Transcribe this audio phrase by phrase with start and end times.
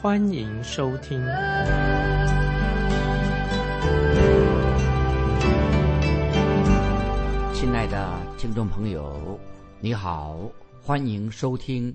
[0.00, 1.18] 欢迎收听。
[7.52, 9.40] 亲爱的听众朋友，
[9.80, 10.38] 你好，
[10.80, 11.92] 欢迎收听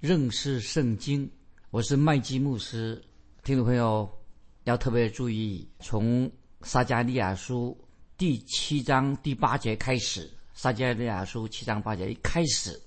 [0.00, 1.30] 认识圣经。
[1.70, 2.98] 我是麦基牧师。
[3.44, 4.10] 听众朋友
[4.64, 7.78] 要特别注意，从撒加利亚书。
[8.16, 12.80] 第七章第八节开始，撒迦利亚书七章八节一开始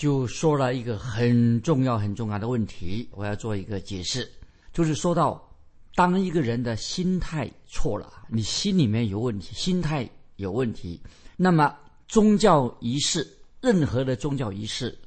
[0.00, 4.26] 就说了一个很重要、很重要的问题，我要做一个解释，
[4.72, 5.46] 就是说到
[5.94, 10.98] 当一个人的心态错了，你心里面有问题，心态有问题，
[11.36, 11.76] 那么
[12.08, 13.28] 宗教仪式，
[13.60, 14.98] 任何的宗教仪式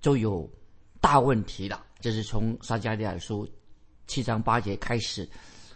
[0.00, 0.50] 就有
[0.98, 1.84] 大问题了。
[2.00, 3.46] 这是从撒迦利亚书
[4.06, 5.28] 七章八节开始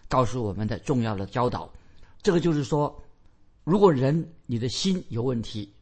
[0.09, 1.71] 告诉我们的重要的教导。
[2.23, 2.99] 这个就是说。
[3.65, 5.73] 如果人你的心有问题，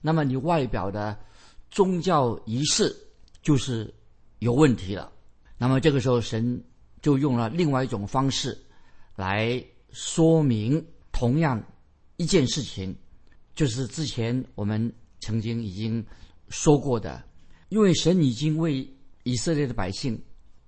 [0.00, 1.18] 那么你外表的
[1.70, 2.94] 宗教仪式
[3.42, 3.92] 就是
[4.38, 5.12] 有问题了。
[5.58, 6.62] 那么这个时候，神
[7.00, 8.56] 就用了另外一种方式
[9.14, 11.62] 来说明同样
[12.16, 12.96] 一件事情，
[13.54, 16.04] 就是之前我们曾经已经
[16.48, 17.22] 说过的，
[17.68, 18.88] 因为神已经为
[19.24, 20.20] 以色列的百姓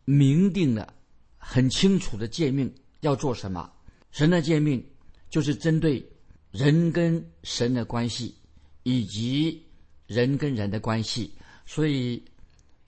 [0.05, 0.95] 明定了
[1.37, 3.71] 很清楚的诫命要做什么。
[4.11, 4.85] 神的诫命
[5.31, 6.07] 就是针对。
[6.51, 8.35] 人跟神的关系，
[8.83, 9.63] 以及
[10.09, 11.33] 人跟人的关系，
[11.65, 12.21] 所以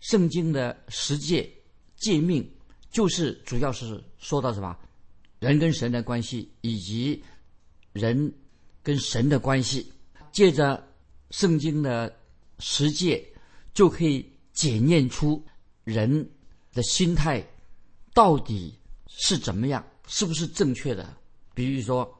[0.00, 1.48] 圣经的十诫
[1.96, 2.50] 诫命
[2.90, 4.76] 就是主要是说到什么？
[5.38, 7.22] 人跟神的关系，以及
[7.92, 8.34] 人
[8.82, 9.92] 跟神的关系。
[10.32, 10.82] 借着
[11.30, 12.14] 圣经的
[12.58, 13.22] 十诫，
[13.74, 15.44] 就可以检验出
[15.84, 16.28] 人
[16.72, 17.46] 的心态
[18.14, 18.74] 到底
[19.06, 21.16] 是怎么样，是不是正确的？
[21.54, 22.10] 比如说，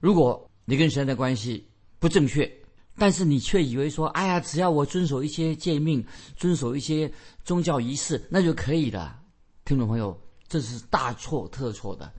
[0.00, 1.66] 如果你跟神的关系
[1.98, 2.50] 不正确，
[2.96, 6.04] 但是你却以为说：“哎呀，只要我遵守一些诫命，
[6.36, 7.10] 遵守一些
[7.44, 9.18] 宗教仪式，那就可以了。”
[9.64, 12.12] 听众朋友，这是大错特错的。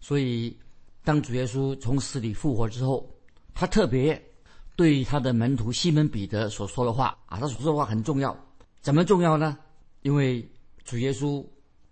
[0.00, 0.54] 所以，
[1.04, 3.08] 当主耶稣从死里复活之后，
[3.54, 4.22] 他特别
[4.76, 8.36] 对他的门徒西门彼得所说的话啊，他所说的话很重要。
[8.82, 9.56] 怎么重要呢？
[10.02, 10.46] 因为
[10.84, 11.42] 主耶稣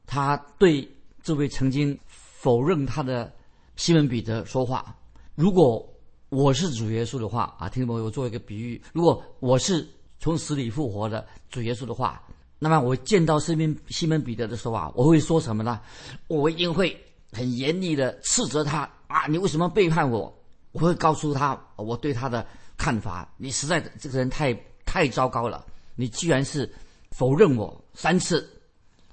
[0.06, 0.87] 他对
[1.23, 3.33] 这位曾经否认他的
[3.77, 4.94] 西门彼得说话，
[5.34, 5.89] 如果。
[6.34, 9.87] 我是主耶稣的话啊，听众朋友，我做一个比喻：如果我是
[10.19, 12.21] 从死里复活的主耶稣的话，
[12.59, 15.81] 那么我见到西门西门彼得的时候啊，我会说什么呢？
[16.27, 17.00] 我一定会
[17.31, 19.28] 很严厉的斥责他啊！
[19.28, 20.37] 你为什么背叛我？
[20.73, 22.44] 我会告诉他我对他的
[22.77, 23.33] 看法。
[23.37, 24.53] 你实在这个人太
[24.84, 25.65] 太糟糕了！
[25.94, 26.69] 你居然是
[27.12, 28.44] 否认我三次，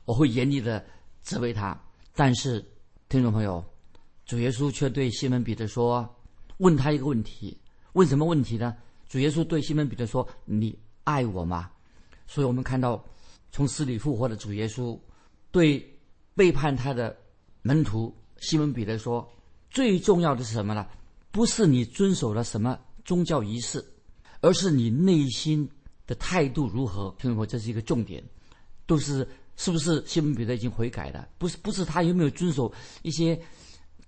[0.06, 0.84] 我会严厉的
[1.22, 1.80] 责备他。
[2.16, 2.66] 但是
[3.10, 3.64] 听众朋友，
[4.26, 6.10] 主耶稣却对西门彼得说。
[6.62, 7.58] 问他一个问题，
[7.94, 8.76] 问什么问题呢？
[9.10, 11.72] 主耶稣对西门彼得说：“你爱我吗？”
[12.28, 13.04] 所以我们看到，
[13.52, 14.98] 从死里复活的主耶稣，
[15.52, 15.84] 对
[16.36, 17.18] 背叛他的
[17.64, 19.28] 门徒西门彼得说
[19.72, 20.86] ：“最重要的是什么呢？
[21.32, 23.84] 不是你遵守了什么宗教仪式，
[24.42, 25.68] 而是你内心
[26.06, 28.24] 的态度如何。”听众朋友，这是一个重点，
[28.86, 31.28] 都是是不是西门彼得已经悔改了？
[31.40, 33.42] 不是，不是他有没有遵守一些。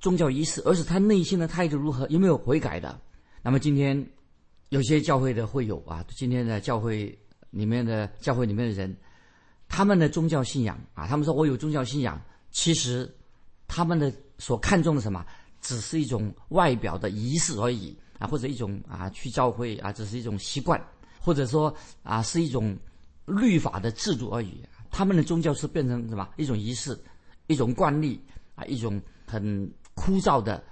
[0.03, 2.99] 宗教仪式，而是他内心的态度如何，有没有悔改的？
[3.41, 4.05] 那么今天
[4.67, 7.17] 有些教会的会有啊，今天的教会
[7.51, 8.93] 里面的教会里面的人，
[9.69, 12.21] 他们的宗教信仰啊，他们说我有宗教信仰，
[12.51, 13.09] 其实
[13.65, 15.25] 他们的所看重的什么，
[15.61, 20.85] 只是一种外表的仪式而已啊，或者一种啊去教会啊，只是一种习惯，
[21.17, 22.77] 或者说啊是一种
[23.25, 24.61] 律法的制度而已。
[24.91, 26.27] 他们的宗教是变成什么？
[26.35, 27.01] 一种仪式，
[27.47, 28.21] 一种惯例
[28.55, 29.71] 啊，一种很。
[29.95, 30.63] 枯燥的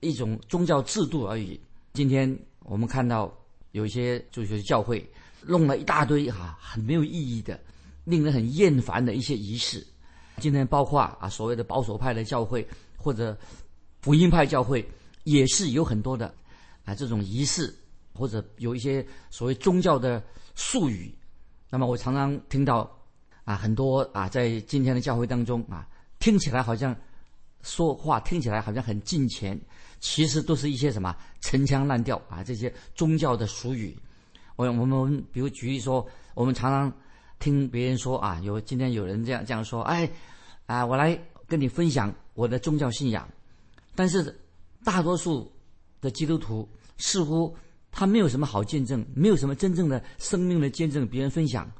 [0.00, 1.60] 一种宗教制度而已。
[1.92, 3.32] 今天我们看到
[3.72, 5.06] 有一些就是教会
[5.42, 7.60] 弄了一大堆哈很没有意义的、
[8.04, 9.86] 令人很厌烦的一些仪式。
[10.38, 12.66] 今天包括啊所谓的保守派的教会
[12.96, 13.38] 或者
[14.00, 14.84] 福音派教会，
[15.24, 16.34] 也是有很多的
[16.84, 17.72] 啊这种仪式，
[18.14, 20.22] 或者有一些所谓宗教的
[20.54, 21.14] 术语。
[21.68, 22.90] 那么我常常听到
[23.44, 25.86] 啊很多啊在今天的教会当中啊
[26.18, 26.96] 听起来好像。
[27.62, 29.58] 说话听起来好像很近前，
[30.00, 33.96] 其实都是一些什么陈腔滥调啊，这些宗教的俗语。
[34.56, 36.92] 我我们比如举例说，我们常常
[37.38, 40.08] 听别人说啊，有今天有人这样这样说，哎，
[40.66, 43.28] 啊，我来跟你分享我的宗教信仰，
[43.94, 44.38] 但是
[44.84, 45.50] 大多数
[46.00, 46.68] 的基督徒
[46.98, 47.56] 似乎
[47.90, 51.70] 他没有什么好见证，没有什么真正的生命的见证，别人分享，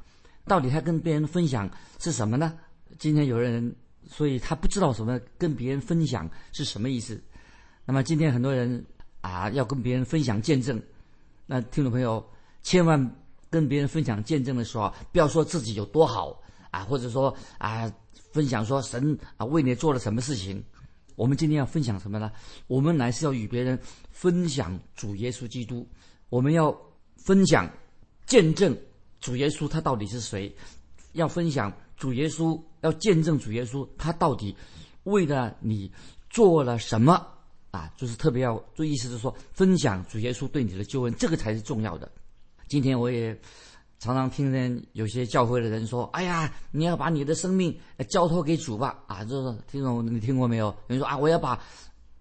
[0.47, 2.59] 到底他跟别人分享是什么呢？
[2.99, 3.75] 今天有人，
[4.09, 7.21] 所以他不知道什么跟别人分享是什么意思。
[7.85, 8.85] 那么今天很多人
[9.21, 10.81] 啊，要跟别人分享见证，
[11.47, 12.25] 那听众朋友
[12.63, 13.17] 千万
[13.51, 16.41] 跟别人分享见证的时候，不要说自己有多好
[16.71, 17.93] 啊，或者说啊，
[18.33, 20.63] 分享说神啊为你做了什么事情。
[21.15, 22.33] 我们今天要分享什么呢？
[22.67, 23.79] 我们乃是要与别人
[24.11, 25.87] 分享主耶稣基督，
[26.31, 26.75] 我们要
[27.17, 27.71] 分享
[28.27, 28.77] 见证
[29.21, 30.53] 主耶稣他到底是谁，
[31.13, 31.71] 要分享
[32.03, 34.57] 主耶稣，要见证主耶稣他到底
[35.05, 35.89] 为了你
[36.29, 37.29] 做了什么。
[37.71, 42.11] 啊，就是特别要做，意思是说，分享主耶稣对你的救恩，这个才是重要的。
[42.69, 43.41] 今天我也
[44.01, 47.79] 常常听见有些教会的人说：“哎呀，你要把你的生命
[48.09, 50.67] 交托给主吧。”啊，就是听懂，你听过没有？
[50.67, 51.57] 有人说：“啊，我要把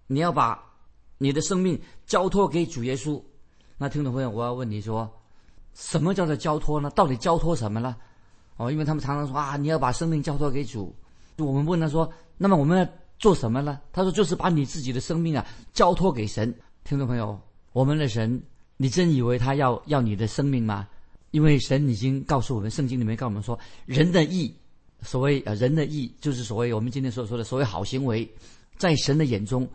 [0.06, 0.62] 你要把
[1.18, 3.20] 你的生命交托给主耶稣。”
[3.76, 5.10] 那听众朋友，我要问你说，
[5.74, 6.88] 什么叫做交托呢？
[6.90, 7.96] 到底交托什么呢？
[8.66, 10.94] 哦，因为他们常常说：“啊，你要把生命交托给主。”
[11.38, 12.86] 我们问他说：“那么我们要？”
[13.18, 13.80] 做什么呢？
[13.92, 17.40] 他说：“就是把你自己的生命啊交托给神。”听众朋友，
[17.72, 18.42] 我们的神，
[18.76, 20.88] 你真以为他要要你的生命吗？
[21.30, 23.56] 因为神已经告诉我们，圣经里面告诉我们说，
[23.86, 24.52] 人的义，
[25.02, 28.28] 所谓呃人的义，就是所谓我们今天所说的所谓好行为，
[28.76, 29.68] 在神的眼中，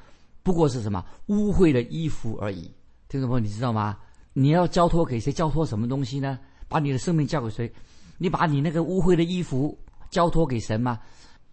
[0.43, 2.69] 不过是什么污秽的衣服而已。
[3.07, 3.97] 听众朋友，你知道吗？
[4.33, 5.31] 你要交托给谁？
[5.31, 6.37] 交托什么东西呢？
[6.67, 7.71] 把你的生命交给谁？
[8.17, 9.77] 你把你那个污秽的衣服
[10.09, 10.99] 交托给神吗？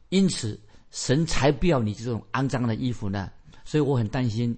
[0.08, 0.61] 因此。
[0.96, 3.28] 神才不要你这种肮脏的衣服呢，
[3.64, 4.56] 所以我很担心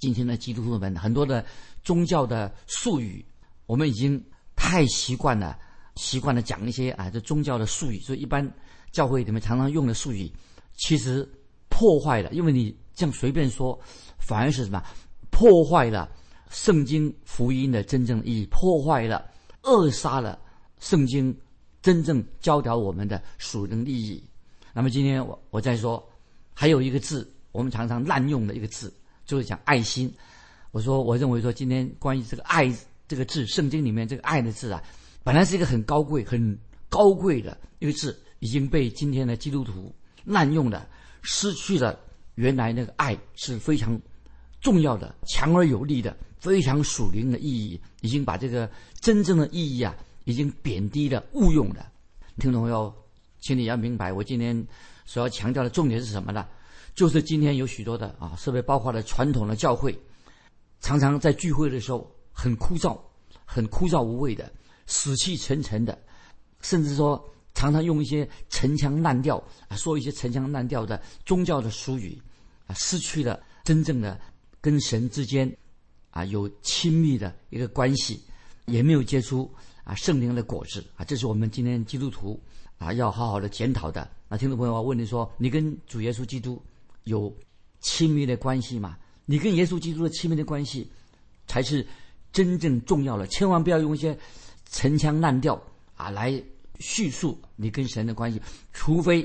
[0.00, 1.44] 今天的基督徒们很多的
[1.82, 3.22] 宗教的术语，
[3.66, 4.18] 我们已经
[4.56, 5.58] 太习惯了，
[5.96, 8.50] 习惯了讲一些啊这宗教的术语，所以一般
[8.92, 10.32] 教会里面常常用的术语，
[10.74, 11.28] 其实
[11.68, 13.78] 破坏了，因为你这样随便说，
[14.16, 14.82] 反而是什么
[15.30, 16.10] 破坏了
[16.48, 19.30] 圣经福音的真正意义，破坏了
[19.64, 20.40] 扼杀了
[20.80, 21.36] 圣经
[21.82, 24.22] 真正教导我们的属灵利益。
[24.72, 26.04] 那么今天我我再说，
[26.52, 28.92] 还有一个字，我们常常滥用的一个字，
[29.24, 30.12] 就是讲爱心。
[30.72, 32.68] 我说，我认为说，今天关于这个爱
[33.06, 34.82] 这个字，圣经里面这个爱的字啊，
[35.22, 39.94] 本来是一个很高贵、很高贵的一个字，已经被今天的基督徒
[40.24, 40.88] 滥用了，
[41.22, 41.96] 失去了
[42.34, 43.96] 原来那个爱是非常
[44.60, 48.68] 重要的、强而有力的、非常属灵的意义，已经把这个
[49.00, 49.94] 真正的意义啊，
[50.24, 51.90] 已经贬低了、误用了。
[52.38, 52.92] 听懂没有？
[53.40, 54.66] 请你要明白，我今天
[55.04, 56.46] 所要强调的重点是什么呢？
[56.94, 59.94] 就是今天有许多的啊，设备包括了传统的教会，
[60.80, 62.98] 常常在聚会的时候很枯燥、
[63.44, 64.50] 很枯燥无味的、
[64.86, 65.98] 死气沉沉的，
[66.60, 67.22] 甚至说
[67.52, 69.36] 常常用一些陈腔滥调
[69.68, 72.18] 啊，说一些陈腔滥调的宗教的俗语
[72.66, 74.18] 啊，失去了真正的
[74.60, 75.54] 跟神之间
[76.10, 78.22] 啊有亲密的一个关系，
[78.66, 79.52] 也没有结出
[79.84, 82.40] 啊圣灵的果子啊，这是我们今天基督徒。
[82.76, 84.06] 啊，要好好的检讨的。
[84.28, 86.60] 那听众朋友，我问你说，你跟主耶稣基督
[87.04, 87.32] 有
[87.78, 88.98] 亲密的关系吗？
[89.26, 90.90] 你跟耶稣基督的亲密的关系，
[91.46, 91.86] 才是
[92.32, 93.24] 真正重要的。
[93.28, 94.18] 千万不要用一些
[94.68, 95.58] 陈腔滥调
[95.94, 96.42] 啊来
[96.80, 98.42] 叙述你跟神的关系。
[98.72, 99.22] 除非，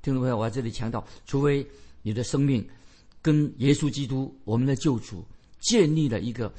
[0.00, 1.64] 听众朋友，我在这里强调，除非
[2.00, 2.66] 你的生命
[3.20, 5.22] 跟耶稣基督我们的救主
[5.60, 6.50] 建立了一个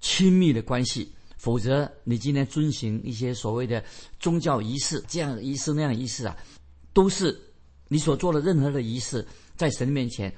[0.00, 1.12] 亲密的关系。
[1.40, 3.82] 否则，你今天遵循一些所谓的
[4.18, 6.36] 宗教仪式，这样仪式那样仪式啊，
[6.92, 7.34] 都是
[7.88, 10.30] 你所做的任何的仪式，在神面前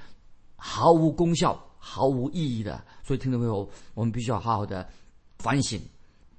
[0.55, 2.81] 毫无功效、毫无意义的。
[3.05, 4.87] 所以，听众朋友，我们必须要好好的
[5.39, 5.77] 反省。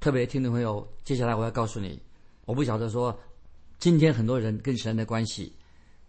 [0.01, 2.01] 特别听众朋友，接下来我要告诉你，
[2.47, 3.15] 我不晓得说，
[3.79, 5.53] 今天很多人跟神的关系，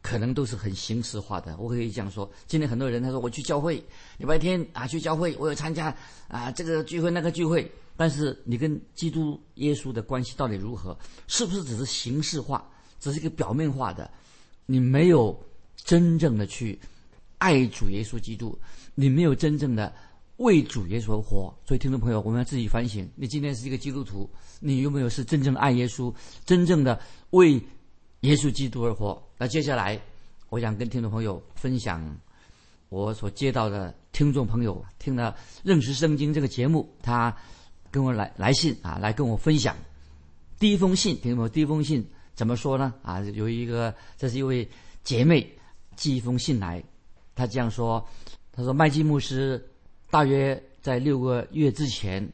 [0.01, 1.57] 可能都是很形式化的。
[1.57, 3.83] 我可以讲说，今天很多人他说我去教会，
[4.17, 5.93] 礼拜天啊去教会，我有参加
[6.29, 7.69] 啊这个聚会那个聚会。
[7.97, 10.97] 但是你跟基督耶稣的关系到底如何？
[11.27, 14.11] 是不是只是形式化，只是一个表面化的？
[14.65, 15.39] 你没有
[15.75, 16.77] 真正的去
[17.37, 18.57] 爱主耶稣基督，
[18.95, 19.93] 你没有真正的
[20.37, 21.55] 为主耶稣而活。
[21.65, 26.13] 所以，听众朋友，我们要自己反省：你今天是一个基督徒，你有没有是真正爱耶稣，
[26.45, 26.99] 真正的
[27.29, 27.53] 为
[28.21, 29.23] 耶稣基督而活？
[29.37, 30.01] 那接下来，
[30.49, 32.17] 我想跟听众朋友分享
[32.89, 35.31] 我所接到的听众朋友听了
[35.63, 37.33] 《认识圣经》这个节目，他。
[37.95, 39.73] 跟我来来信啊，来跟我分享
[40.59, 42.93] 第一封信，听懂第一封信怎么说呢？
[43.01, 44.67] 啊，有一个，这是一位
[45.01, 45.49] 姐妹
[45.95, 46.83] 寄一封信来，
[47.35, 48.05] 她这样说
[48.51, 49.65] ：“她说麦基牧师
[50.09, 52.29] 大约在六个月之前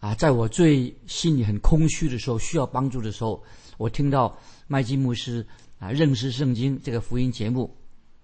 [0.00, 3.40] 啊，在我最心里很空虚的时候，需要帮助的时候，
[3.78, 4.36] 我听到
[4.66, 5.46] 麦基牧师
[5.78, 7.72] 啊认识圣经这个福音节目，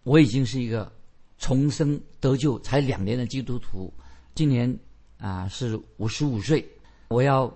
[0.03, 0.93] 我已经是一个
[1.39, 3.95] 重生得救才两年的基督徒，
[4.35, 4.77] 今年
[5.23, 6.69] 啊是五十五岁。
[7.09, 7.53] 我要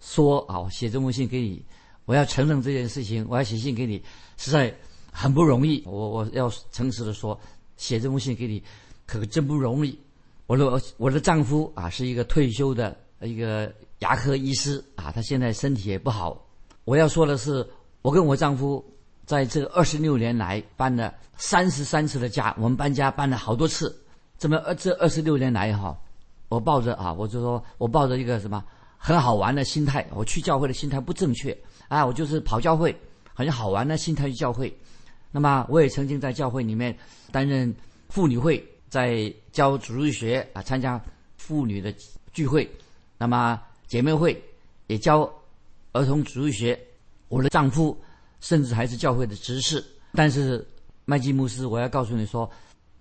[0.00, 1.64] 说啊，写这封信给你，
[2.04, 4.00] 我要承认这件事情，我要写信给你，
[4.36, 4.72] 实在
[5.12, 5.82] 很不容易。
[5.84, 7.38] 我我要诚实的说，
[7.76, 8.62] 写这封信给你，
[9.06, 9.98] 可真不容易。
[10.46, 16.46] 我的我的丈夫啊是一个退休的一个牙科医师啊，他现在身体也不好。
[16.84, 17.68] 我要说的是，
[18.02, 18.84] 我跟我丈夫
[19.24, 23.96] 在这二十六年来搬了三十三次的家，我们搬家搬了好多次。
[24.38, 25.96] 这么呃这二十六年来哈，
[26.50, 28.62] 我抱着啊，我就说我抱着一个什么
[28.98, 31.56] 很好玩的心态，我去教会的心态不正确
[31.88, 32.94] 啊，我就是跑教会，
[33.32, 34.70] 好像好玩的心态去教会。
[35.30, 36.94] 那么我也曾经在教会里面
[37.32, 37.74] 担任
[38.10, 41.00] 妇女会，在教主日学啊，参加
[41.38, 41.94] 妇女的
[42.34, 42.70] 聚会，
[43.16, 44.38] 那么姐妹会
[44.88, 45.32] 也教。
[45.92, 46.78] 儿童主日学，
[47.26, 48.00] 我的丈夫
[48.38, 49.84] 甚至还是教会的执事。
[50.12, 50.64] 但是
[51.04, 52.48] 麦基牧师，我要告诉你说，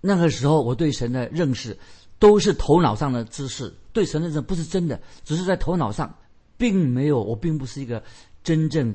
[0.02, 1.78] 那个时候我对神的认识
[2.20, 6.14] 都是头脑上的知识，对神的认识不是真的，只是在头脑上，
[6.58, 8.04] 并没有我并不是一个
[8.44, 8.94] 真正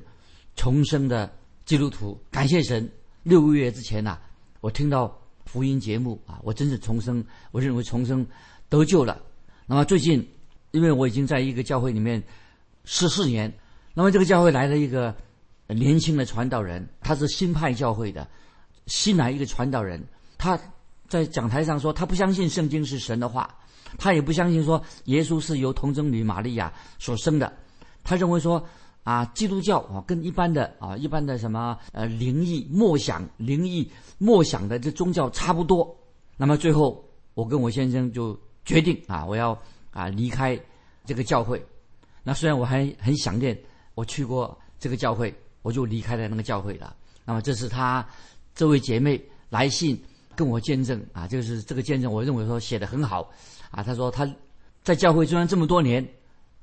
[0.54, 1.32] 重生的
[1.64, 2.16] 基督徒。
[2.30, 2.88] 感谢神，
[3.22, 4.18] 六个月之前呐，
[4.60, 8.26] 我听到福音节目啊，我真是重生，我认为重生
[8.68, 9.20] 得救了。
[9.66, 10.28] 那么最近，
[10.72, 12.22] 因为我已经在一个教会里面
[12.84, 13.52] 十四年。
[13.94, 15.14] 那么这个教会来了一个
[15.68, 18.28] 年轻的传道人，他是新派教会的
[18.86, 20.02] 新来一个传道人。
[20.36, 20.58] 他
[21.14, 23.48] 在讲台上说，他不相信圣经是神的话，
[23.96, 27.52] 他也不相信说耶稣是由童贞女玛利亚所生的。
[28.02, 28.60] 他认为说
[29.04, 35.96] 啊，基督教啊跟一般的啊一般的什么呃灵异默想、灵异默想的这宗教差不多。
[36.36, 39.56] 那么最后，我跟我先生就决定啊，我要
[39.92, 40.60] 啊离开
[41.04, 41.64] 这个教会。
[42.24, 43.56] 那虽然我还很想念。
[43.96, 46.96] 我去过这个教会，我就离开了那个教会了。
[47.24, 48.04] 那么这是他
[48.56, 49.96] 这位姐妹来信
[50.36, 53.30] 跟我见证啊，就是这个见证，我认为说写的很好
[53.70, 53.82] 啊。
[53.82, 54.28] 他说他
[54.82, 56.06] 在教会虽然这么多年，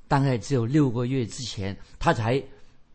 [0.07, 2.41] 大概只有六个月之前他才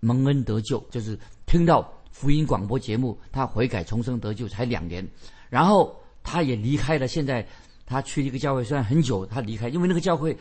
[0.00, 5.06] 蒙恩得救，就是听到福音广播节目，他悔改重生得救才两年，
[5.49, 7.09] 然后他也离开了。
[7.09, 7.47] 现在
[7.85, 10.37] 他去一个教会，虽然很久，他离开，因为那个教会。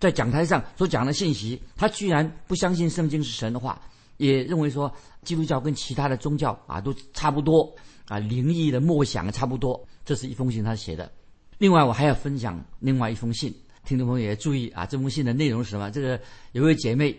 [0.00, 3.82] 在讲台上所讲的信息，他居然不相信圣经是神的话，
[4.16, 4.88] 也认为说
[5.24, 7.68] 基督教跟其他的宗教啊都差不多
[8.08, 9.86] 啊，灵异的默想差不多。
[10.04, 11.10] 这是一封信他写的。
[11.58, 15.90] 另外，我还要分享另外一封信，听众朋友也注意啊，这封信的内容是什么？
[15.90, 16.20] 这个
[16.52, 17.16] 有位姐妹，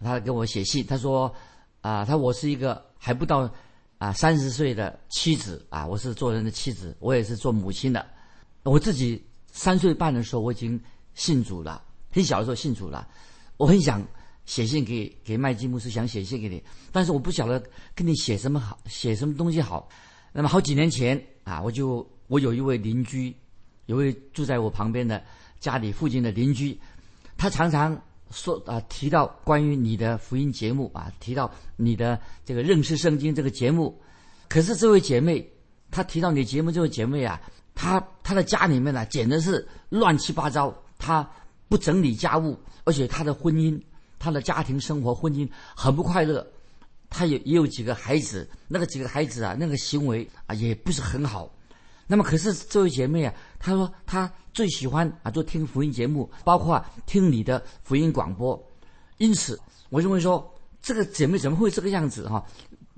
[0.00, 1.32] 她给我写信，她说
[1.80, 3.48] 啊，她我是一个还不到
[3.98, 8.04] 啊三十岁的妻子啊，我是做人的妻子，我也是做母亲的。
[8.62, 9.22] 我自己
[9.52, 10.80] 三岁半的时候我已经
[11.14, 11.82] 信主了。
[12.10, 13.06] 很小的时候信主了，
[13.58, 14.02] 我很想
[14.46, 17.62] 写信给给麦基牧师，想写信给你，但是我不晓得
[17.94, 19.88] 跟你写什么好，写什么东西好。
[20.36, 23.34] 那么好几年前啊，我就我有一位邻居，
[23.86, 25.22] 有位住在我旁边的
[25.60, 26.76] 家里附近的邻居，
[27.38, 27.96] 他常常
[28.32, 33.98] 说啊提到关于你的福音节目啊，提到你的这个认识圣经这个节目。
[34.48, 35.48] 可是这位姐妹，
[35.90, 37.40] 她提到你节目这位姐妹啊，
[37.74, 41.26] 她她的家里面呢简直是乱七八糟，她。
[41.66, 43.80] 不整理家务，而且她的婚姻、
[44.18, 46.46] 她的家庭生活、婚姻很不快乐。
[47.16, 51.48] 他也也有几个孩子，那个几个孩子啊，那个行为啊也不是很好。
[52.08, 58.60] 那么，可是这位姐妹啊，她说她最喜欢啊，就听福音节目，包括听你的福音广播。
[59.18, 59.56] 因此，
[59.90, 60.52] 我认为说，
[60.82, 62.44] 这个姐妹怎么会这个样子哈？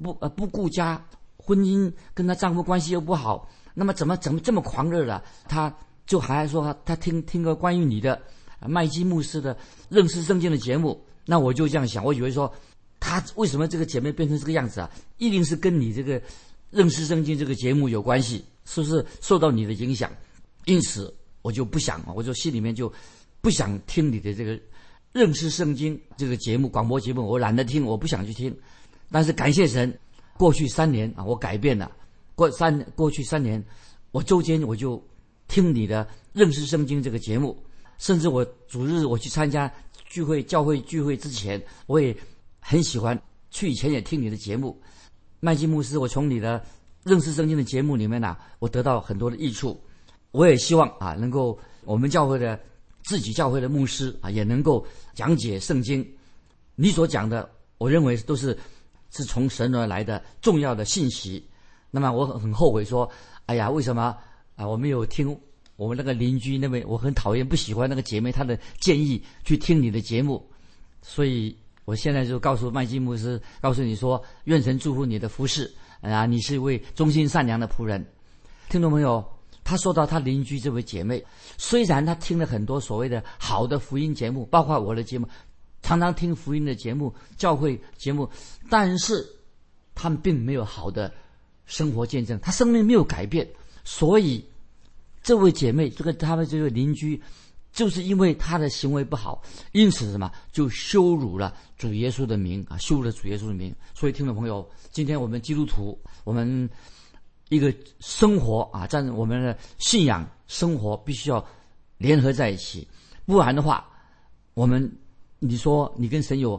[0.03, 1.05] 不呃不顾家，
[1.37, 5.23] 婚姻跟她丈夫关系又不好，那么怎么怎么这么狂热了？
[5.47, 5.71] 她
[6.07, 8.19] 就还说她听听个关于你的。
[8.67, 9.55] 麦基牧师的
[9.91, 12.51] 认识圣经的节目，那我就这样想，我以为说，
[13.07, 14.91] 他为什么这个姐妹变成这个样子啊？
[15.19, 16.21] 一定是跟你这个
[16.73, 20.11] 认识圣经这个节目有关系，是不是受到你的影响？
[20.65, 22.93] 因此，我就不想，我就心里面就
[23.41, 24.59] 不想听你的这个
[25.13, 28.53] 认识圣经这个节目广播节目，我懒得听，我不想去听。
[29.09, 29.97] 但是感谢神，
[30.37, 31.89] 过去三年啊，我改变了。
[32.35, 33.65] 过三过去三年，
[34.11, 35.01] 我周间我就
[35.47, 37.57] 听你的认识圣经这个节目。
[37.99, 39.73] 甚至我主日我去参加
[40.07, 42.15] 聚会、教会聚会之前，我也
[42.69, 43.17] 很喜欢
[43.49, 44.77] 去以前也听你的节目，
[45.39, 45.99] 麦基牧师。
[45.99, 46.61] 我从你的
[47.05, 49.81] 认识圣经的节目里面呢，我得到很多的益处。
[50.33, 52.59] 我也希望啊，能够我们教会的
[53.05, 56.05] 自己教会的牧师啊，也能够讲解圣经。
[56.75, 58.59] 你所讲的，我认为都是
[59.11, 61.49] 是从神而来的重要的信息。
[61.93, 63.09] 那么我很很后悔说，
[63.45, 64.13] 哎呀，为什么
[64.57, 65.39] 啊我没有听？
[65.77, 70.45] 我们那个邻居那位，我很讨厌、不喜欢那个姐妹，她的建议去听你的节目，
[71.01, 71.57] 所以
[71.87, 78.05] 我现在就告诉麦基牧师，告诉你说，愿神祝福你的服饰啊，你是一位忠心善良的仆人。
[78.69, 79.25] 听众朋友，
[79.63, 81.25] 他说到他邻居这位姐妹，
[81.57, 85.29] 虽然他听了很多所谓的好的福音节目，包括我的节目，
[85.81, 88.29] 常常听福音的节目、教会节目，
[88.69, 89.25] 但是
[89.95, 91.15] 他们并没有好的
[91.67, 93.49] 生活见证，他生命没有改变，
[93.85, 94.45] 所以
[95.23, 97.23] 这位姐妹，这个他们这位邻居。
[97.77, 99.43] 就是因为他的行为不好，
[99.73, 103.73] 因此什么就羞辱了主耶稣的名啊，羞辱了主耶稣的名。
[103.95, 106.71] 所以，听众朋友，今天我们基督徒，我们
[107.51, 111.47] 一个生活啊，在我们的信仰生活必须要
[111.99, 112.89] 联合在一起，
[113.27, 113.87] 不然的话，
[114.55, 114.91] 我们
[115.39, 116.59] 你说你跟神有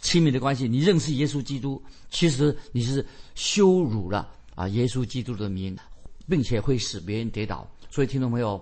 [0.00, 5.76] 亲密的关系，你认识耶稣基督，其实你是羞辱了啊耶稣基督的名，
[6.26, 7.70] 并且会使别人跌倒。
[7.90, 8.58] 所以，听众朋友。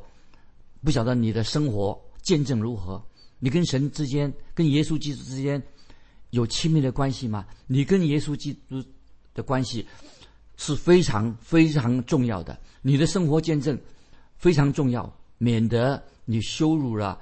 [0.85, 3.03] 不晓得你的生活见证如何？
[3.39, 5.61] 你跟神之间、跟耶稣基督之间
[6.31, 7.45] 有亲密的关系吗？
[7.67, 8.83] 你跟耶稣基督
[9.35, 9.87] 的关系
[10.57, 12.59] 是非常非常重要的。
[12.83, 13.79] 你的生活见证
[14.37, 17.19] 非常重要，免得你羞辱了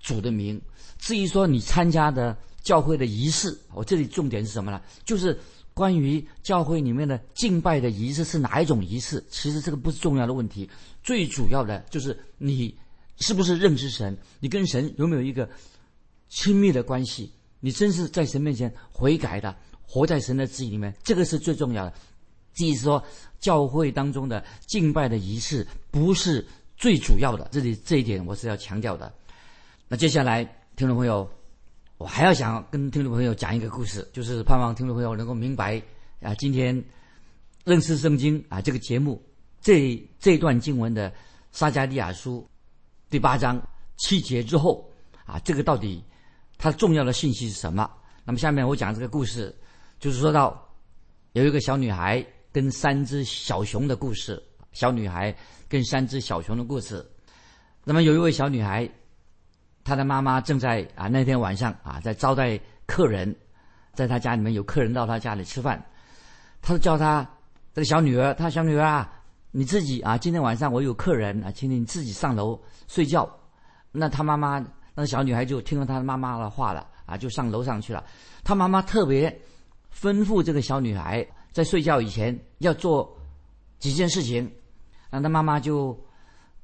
[0.00, 0.60] 主的名。
[0.98, 4.80] 至于说你参加的教会的仪式，我这里重点是什么呢？
[5.04, 5.38] 就是
[5.72, 9.22] 关于教会里面的敬拜的仪式是哪一种仪式？
[9.30, 10.68] 其实这个不是重要的问题，
[11.02, 12.74] 最主要的就是你。
[13.20, 14.16] 是不是认识神？
[14.40, 15.48] 你跟神有没有一个
[16.28, 17.32] 亲密的关系？
[17.60, 21.92] 你真是在神面前悔改的，活在神的旨意里面，这个是最重要的。
[22.52, 23.02] 即是说，
[23.40, 26.46] 教会当中的敬拜的仪式不是
[26.76, 27.48] 最主要的。
[27.50, 29.12] 这里这一点我是要强调的。
[29.88, 30.44] 那接下来，
[30.76, 31.28] 听众朋友，
[31.96, 35.82] 我还要想跟听众朋友讲一个故事，就是盼望听众朋友能够明白
[36.20, 36.84] 啊，今天
[37.64, 39.20] 认识圣经啊这个节目
[39.60, 41.12] 这这段经文的
[41.50, 42.46] 撒加利亚书。
[43.10, 43.60] 第八章
[43.96, 44.86] 七节之后
[45.24, 46.04] 啊，这个到底
[46.58, 47.90] 它重要的信息是什么？
[48.22, 49.54] 那么下面我讲这个故事，
[49.98, 50.62] 就是说到
[51.32, 54.42] 有一个小女孩跟三只小熊的故事。
[54.72, 55.34] 小女孩
[55.66, 57.04] 跟三只小熊的故事。
[57.82, 58.86] 那么有一位小女孩，
[59.82, 63.34] 她的妈妈正在啊那天晚上啊在招待客人，
[63.94, 65.82] 在她家里面有客人到她家里吃饭，
[66.60, 67.26] 她就叫她
[67.72, 69.14] 这个小女儿，她小女儿啊。
[69.50, 73.28] 你自己啊，今天晚上我有客人啊，请你自己上楼睡觉。
[73.90, 74.58] 那他妈妈，
[74.94, 78.04] 那个小女孩就听了她妈妈的话了啊，就上楼上去了。
[78.44, 79.30] 她妈妈特别
[79.98, 83.16] 吩咐这个小女孩在睡觉以前要做
[83.78, 84.50] 几件事情。
[85.10, 85.98] 那她妈妈就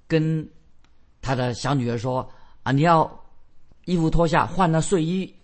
[0.06, 0.46] 跟
[1.22, 2.28] 她的小女儿说
[2.62, 3.10] 啊，你要
[3.86, 5.34] 衣服脱下，换了睡衣，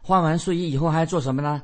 [0.00, 1.60] 换完睡衣以后还要做什么呢？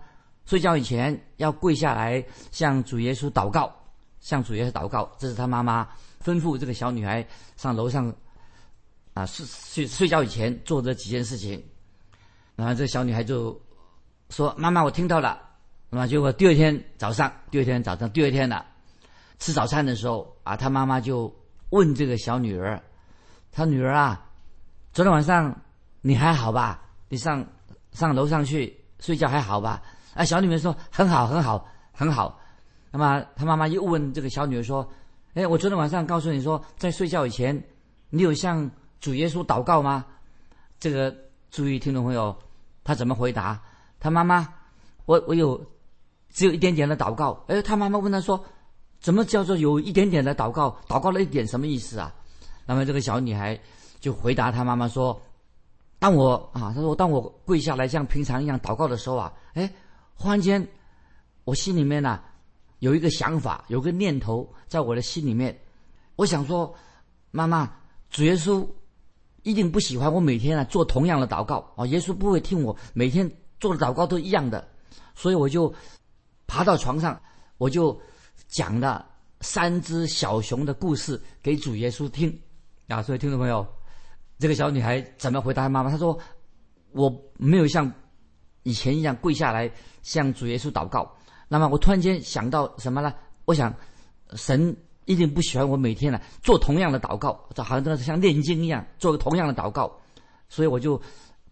[0.47, 3.73] 睡觉以前要跪下来向主耶稣祷告。
[4.21, 5.89] 向主耶稣祷告，这是他妈妈
[6.25, 8.15] 吩咐这个小女孩上楼上
[9.15, 11.63] 啊睡睡睡觉以前做这几件事情。
[12.57, 13.59] 然后这小女孩就
[14.29, 15.41] 说：“妈妈，我听到了。”
[15.89, 18.65] 那么结果第二天早上，第二天早上，第二天了，
[19.39, 21.35] 吃早餐的时候啊，他妈妈就
[21.71, 22.81] 问这个小女儿
[23.51, 24.29] ：“她女儿啊，
[24.93, 25.59] 昨天晚上
[26.03, 26.83] 你还好吧？
[27.09, 27.45] 你上
[27.93, 29.83] 上楼上去睡觉还好吧？”
[30.15, 32.39] 啊，小女儿说：“很好，很好，很好。”
[32.93, 34.89] 那么，他妈妈又问这个小女儿说
[35.35, 37.63] ：“哎，我昨天晚上告诉你说，在睡觉以前，
[38.09, 38.69] 你有向
[39.01, 40.05] 主耶稣祷告吗？”
[40.81, 41.15] 这个
[41.53, 42.37] 注意，听众朋友，
[42.83, 43.63] 他怎么回答？
[44.01, 44.53] 他妈妈
[45.07, 45.65] ：“我我有，
[46.31, 48.45] 只有一点点的祷告。”哎，他妈妈问他说
[48.99, 50.77] ：“怎么叫做有一点点的祷告？
[50.89, 52.13] 祷告了一点什么意思啊？”
[52.67, 53.57] 那么这个小女孩
[54.01, 55.23] 就回答他妈妈说
[56.01, 59.73] ：“当我啊，他说当我跪下来像平常一样祷告的时候啊，哎，
[60.17, 60.67] 忽然间
[61.45, 62.21] 我心里面呢。”
[62.81, 65.59] 有一个想法，有个念头在我的心里面，
[66.17, 66.75] 我想说，
[67.31, 67.71] 妈妈，
[68.11, 68.67] 主耶稣
[69.43, 74.67] 一定不喜欢我每天啊做同样的祷告啊，耶稣不会听我每天做的祷告都一样的，
[75.15, 75.73] 所以我就
[76.47, 77.21] 爬到床上，
[77.59, 77.99] 我就
[78.49, 79.07] 讲了
[79.41, 82.41] 三只小熊的故事给主耶稣听
[82.89, 83.03] 啊。
[83.03, 83.67] 所以听众朋友，
[84.39, 85.91] 这个小女孩怎么回答妈妈？
[85.91, 86.19] 她说
[86.93, 87.93] 我没有像
[88.63, 89.71] 以前一样跪下来
[90.03, 91.15] 向主耶稣祷告。
[91.53, 93.13] 那么我突然间想到什么呢？
[93.45, 93.75] 我想，
[94.35, 99.93] 神一定不喜欢我每天呢做同样的祷告，这好像像念经一样做个同样的祷告，
[100.49, 101.03] 所以我就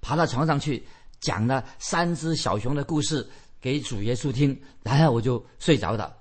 [0.01, 0.87] 爬到床上去
[1.19, 3.29] 讲了三只小熊的故事
[3.61, 6.17] 给主耶稣听，然后我就睡着了。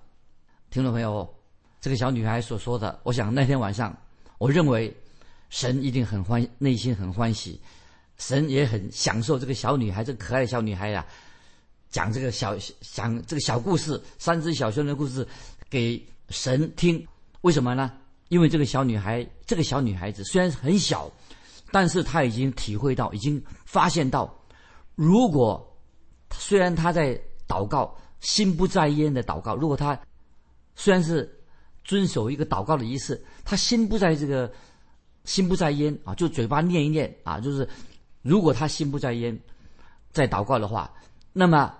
[0.71, 1.31] 听众朋友，
[1.79, 3.95] 这个小女孩所说的，我想那天晚上，
[4.39, 4.91] 我认为
[5.49, 7.61] 神一定很欢，内心很欢喜，
[8.17, 11.05] 神也很享受这个小女孩，这个可爱的小女孩呀。
[11.97, 15.27] 讲这个小讲这个小故事，三只小熊的故事，
[15.67, 17.03] 给神听。
[17.41, 17.91] 为什么呢？
[18.27, 21.11] 因为这个小女孩，这个小女孩子虽然很小，
[21.71, 24.31] 但是她已经体会到，已经发现到，
[24.93, 25.75] 如果
[26.35, 29.99] 虽然她在祷告，心不在焉的祷告，如果她
[30.75, 31.27] 虽然是
[31.83, 34.53] 遵守一个祷告的仪式，她心不在这个
[35.25, 37.67] 心不在焉啊，就嘴巴念一念啊，就是
[38.21, 39.35] 如果她心不在焉，
[40.11, 40.93] 在祷告的话，
[41.33, 41.73] 那么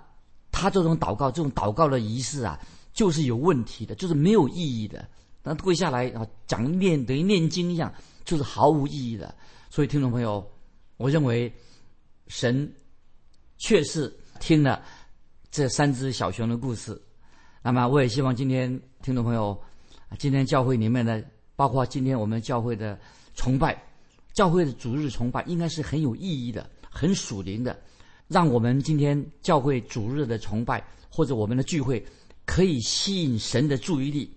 [0.58, 2.60] 他这种祷告，这种祷告的仪式啊，
[2.92, 5.08] 就是有问题的，就是没有意义的。
[5.44, 7.94] 那跪下来啊，讲念等于念经一样，
[8.26, 9.34] 就是毫无意义的。
[9.70, 10.44] 所以，听众朋友，
[10.98, 11.54] 我认为
[12.28, 12.74] 神
[13.60, 14.84] 确实听了
[15.52, 17.00] 这三只小熊的故事。
[17.62, 18.68] 那么，我也希望今天
[19.04, 19.56] 听众朋友，
[20.18, 21.24] 今天教会里面的，
[21.56, 23.00] 包括今天我们教会的
[23.36, 23.80] 崇拜，
[24.34, 27.80] 教会的主日崇拜，应该是很有意义的，很属灵的，
[28.28, 32.06] 让我们今天教会主日的崇拜或者我们的聚会，
[32.46, 34.30] 可以吸引神的注意力，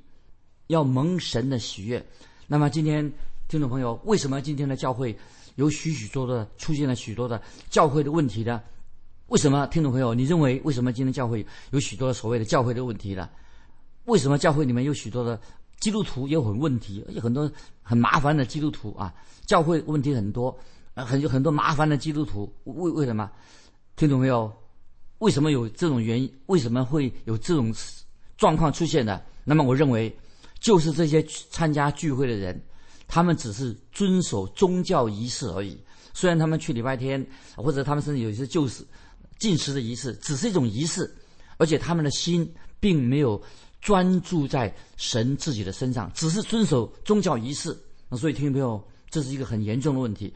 [0.69, 2.05] 要蒙神的喜悦。
[2.47, 3.13] 那么，今天
[3.49, 5.17] 听众朋友，为什么今天的教会
[5.57, 8.63] 有许许多多出现了许多的教会的问题呢？
[9.27, 13.29] 为什么听众朋友，你认为为什么今天教会有许多所谓的教会的问题呢？
[14.05, 15.41] 为什么教会里面有许多的
[15.81, 17.51] 基督徒也有很问题，有很多
[17.83, 19.13] 很麻烦的基督徒啊？
[19.47, 20.57] 教会问题很多，
[20.95, 23.31] 很有很多麻烦的基督徒，为为什么？
[24.01, 24.51] 听懂没有，
[25.19, 26.35] 为什么有这种原因？
[26.47, 27.71] 为什么会有这种
[28.39, 29.21] 状况出现呢？
[29.45, 30.11] 那么我认为，
[30.59, 32.59] 就是这些参加聚会的人，
[33.07, 35.79] 他们只是遵守宗教仪式而已。
[36.15, 37.23] 虽然他们去礼拜天，
[37.57, 38.83] 或者他们甚至有一些就是。
[39.39, 41.15] 进食的仪式只是一种仪式，
[41.57, 43.43] 而且他们的心并没有
[43.81, 47.75] 专注在神自己的身上，只是遵守宗教仪式。
[48.11, 50.31] 那所以，听众朋友，这是一个很严重的问题。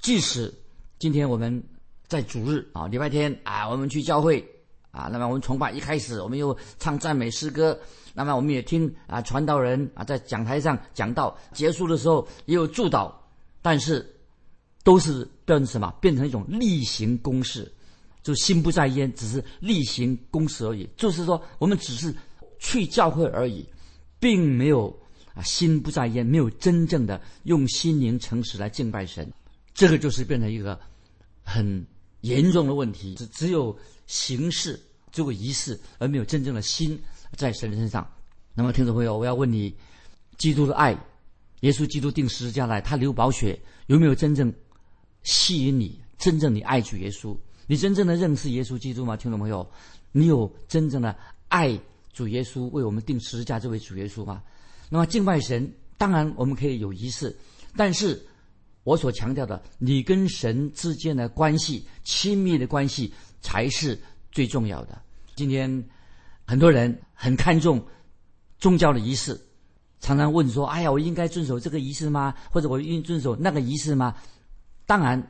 [0.00, 0.54] 即使
[1.00, 1.60] 今天我们
[2.06, 4.44] 在主日啊，礼拜天啊，我们去教会
[4.90, 7.78] 啊，那么我们崇拜一开始，我们又唱赞美诗歌，
[8.14, 13.12] 那么我们也听啊传道人啊在讲台上讲道，结束的时候也有祝祷，
[13.62, 14.08] 但是
[14.82, 15.92] 都是变成什么？
[16.00, 17.70] 变成一种例行公事。
[18.22, 20.88] 就心不在焉，只是例行公事而已。
[20.96, 22.10] 就是说，我们只是
[22.58, 23.68] 去教会而已，
[24.18, 24.88] 并没有
[25.34, 29.30] 啊心不在焉，没有真正的用心灵诚实来敬拜神。
[29.74, 30.80] 这个就是变成一个
[31.42, 31.86] 很
[32.24, 33.14] 严重的问题。
[33.14, 34.80] 只只有形式
[35.12, 36.98] 这个仪式，而没有真正的心
[37.36, 38.06] 在神身上。
[38.54, 39.74] 那么，听众朋友，我要问你：
[40.38, 40.92] 基督的爱，
[41.60, 44.52] 耶稣基督定十字架来，他流宝血，有没有真正
[45.22, 46.00] 吸引你？
[46.18, 47.36] 真正你爱主耶稣？
[47.66, 49.68] 你真正的认识耶稣基督吗，听众朋友？
[50.12, 51.16] 你有真正的
[51.48, 51.78] 爱
[52.12, 54.42] 主耶稣为我们定十字架这位主耶稣吗？
[54.88, 57.34] 那么敬拜神，当然我们可以有仪式，
[57.76, 58.24] 但是
[58.84, 63.98] 我所强调的，你跟神之间的关系、亲密的关系才是
[64.30, 65.02] 最重要的。
[65.34, 65.84] 今天
[66.46, 67.84] 很多人很看重
[68.58, 69.38] 宗教的仪式，
[69.98, 72.32] 常常问说：“哎呀，我应该遵守这个仪式吗？
[72.50, 74.14] 或者我应遵守那个仪式吗？”
[74.86, 75.20] 当然，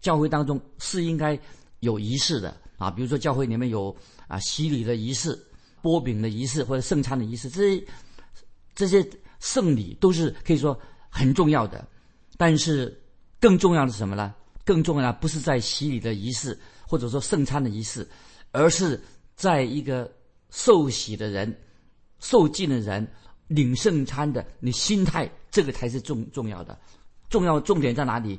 [0.00, 1.38] 教会当中是应该。
[1.80, 3.94] 有仪式的啊，比如说教会里面有
[4.26, 5.38] 啊洗礼的仪式、
[5.82, 7.86] 剥饼的仪式或者圣餐的仪式，这些
[8.74, 10.76] 这些圣礼都是可以说
[11.10, 11.86] 很重要的。
[12.36, 13.00] 但是
[13.40, 14.34] 更重要的是什么呢？
[14.64, 18.06] 更重要的不是在洗礼的仪式或者说圣餐的仪式，
[18.50, 19.00] 而是
[19.36, 20.10] 在一个
[20.50, 21.56] 受洗的人、
[22.18, 23.06] 受浸的人
[23.46, 26.76] 领圣餐的你心态，这个才是重重要的。
[27.28, 28.38] 重要重点在哪里？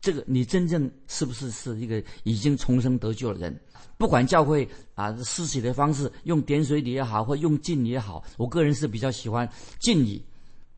[0.00, 3.60] 这个你真正是不是是一个已经重生得救的人？
[3.96, 9.48] 不管教会啊施洗的方式，用点水礼也好，或用浸礼也好，我个人是比较喜欢
[9.80, 10.22] 浸礼。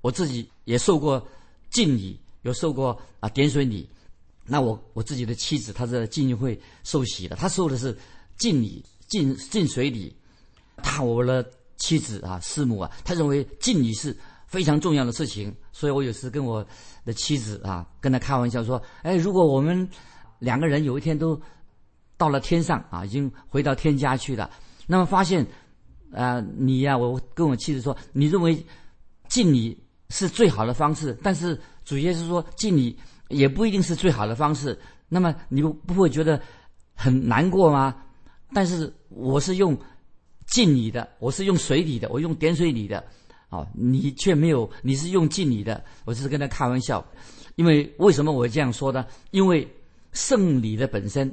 [0.01, 1.27] 我自己也受过
[1.71, 3.87] 浸礼，有受过啊点水礼。
[4.47, 7.95] 那我我自己的妻子，她在浸会受洗的，她受的是
[8.39, 10.17] 浸礼、浸浸水礼。
[10.83, 16.67] 她我的妻子啊师母啊，她认为浸礼是非常重要的事情，所以我有时跟我。
[17.07, 19.89] 的妻子啊，跟他开玩笑说：“哎，如果我们
[20.41, 21.41] 两个人有一天都
[22.17, 24.51] 到了天上啊，已经回到天家去了，
[24.89, 25.47] 那么发现
[26.13, 28.61] 啊，你呀，我跟我妻子说，你认为
[29.29, 36.41] 敬礼是最好的方式，但是主耶稣说敬礼也不一定是最好的方式，那么你不会觉得
[36.95, 37.97] 很难过吗？
[38.53, 39.77] 但是我是用
[40.47, 43.05] 敬礼的，我是用水礼的，我用点水礼的。”
[43.49, 47.07] 哦，你却没有，你是用敬你的，我只是跟他开玩笑，
[47.55, 49.07] 因为为什么我这样说呢？
[49.31, 49.67] 因为
[50.11, 51.33] 圣礼的本身，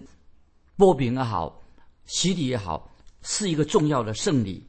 [0.78, 1.60] 波饼也好，
[2.06, 2.88] 洗礼也好，
[3.24, 4.64] 是一个重要的圣礼，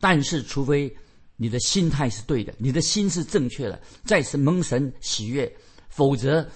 [0.00, 0.90] 但是除非
[1.36, 5.52] 你的心态是对的，你的心是正确的，在神蒙神喜悦，
[5.88, 6.48] 否则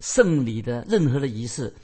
[0.00, 1.74] 圣礼的任何的仪式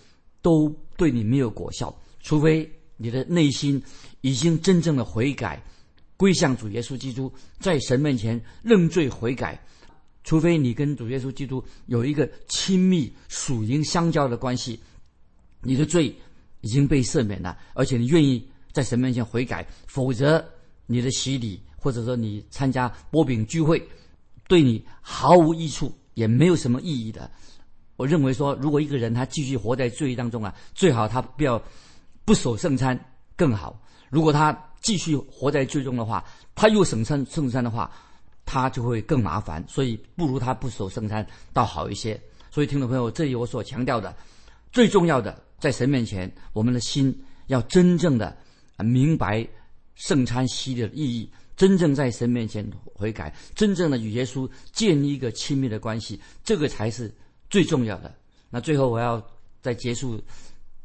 [0.42, 3.82] 都对你没有果效，除非你的内心
[4.20, 5.62] 已经真正的悔改。
[6.16, 9.58] 归向主耶稣基督，在神面前认罪悔改，
[10.22, 14.78] 除非你跟主耶稣基督有一个亲密属灵相交的关系，
[15.62, 16.14] 你的罪
[16.60, 20.46] 已经被赦免了，而且你愿意在神面前悔改，否则
[20.84, 23.82] 你的洗礼或者说你参加波饼聚会，
[24.46, 27.28] 对你毫无益处，也没有什么意义的。
[27.96, 31.60] 我认为说，如果一个人他继续活在罪当中啊，最好他不要
[32.24, 32.98] 不守圣餐
[33.36, 33.80] 更好。
[34.08, 37.90] 如果他继续活在罪中的话，他又省圣圣餐的话，
[38.44, 39.64] 他就会更麻烦。
[39.68, 42.20] 所以不如他不守圣餐倒好一些。
[42.50, 44.14] 所以听众朋友，这里我所强调的，
[44.72, 47.16] 最重要的，在神面前，我们的心
[47.46, 48.36] 要真正的
[48.78, 49.46] 明白
[49.94, 57.14] 圣餐洗礼的意义，真正在神面前悔改，真正的与耶稣建立一个亲密的关系，这个才是。
[57.50, 58.14] 最重要的。
[58.48, 59.22] 那最后，我要
[59.60, 60.18] 在结束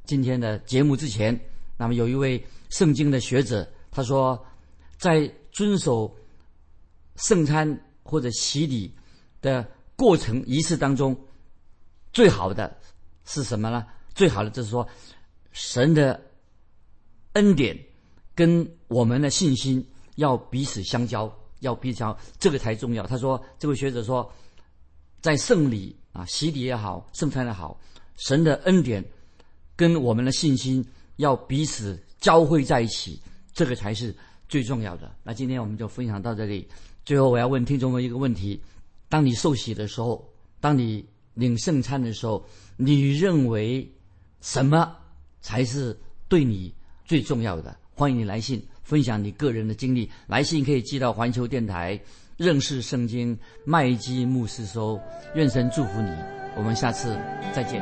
[0.04, 1.40] 今天的节目之前，
[1.78, 4.46] 那么有一位圣经的学者，他说，
[4.98, 6.14] 在遵守
[7.16, 8.94] 圣餐或者洗礼
[9.42, 11.18] 的过程仪式当中，
[12.12, 12.78] 最好的
[13.24, 13.86] 是什么呢？
[14.14, 14.86] 最好的就是说，
[15.54, 16.20] 神的
[17.34, 17.80] 恩典
[18.34, 23.06] 跟我们的信心要彼此相交，要彼此交，这个才重要。
[23.08, 24.32] 他说，这位学者说，
[25.22, 25.96] 在圣礼。
[26.16, 27.78] 啊，洗礼也好，圣餐也好，
[28.16, 29.04] 神的恩典
[29.76, 30.82] 跟我们的信心
[31.18, 33.20] 要彼此交汇在一起，
[33.52, 34.16] 这个才是
[34.48, 35.14] 最重要的。
[35.24, 36.66] 那今天我们就分享到这里。
[37.04, 38.58] 最后，我要问听众们一个问题：
[39.10, 40.26] 当你受洗的时候，
[40.62, 42.48] 当你领圣餐的时候，
[42.78, 43.86] 你认为
[44.40, 44.96] 什么
[45.42, 46.00] 才是
[46.30, 46.74] 对你
[47.04, 47.78] 最重要的？
[47.94, 50.10] 欢迎你来信分享你个人的经历。
[50.28, 52.00] 来信可以寄到环球电台。
[52.38, 55.02] 认识圣经，麦基牧师说
[55.36, 56.10] ：“愿神祝福你，
[56.58, 57.18] 我们下次
[57.54, 57.82] 再见。”